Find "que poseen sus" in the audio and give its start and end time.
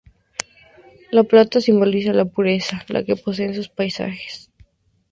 3.05-3.69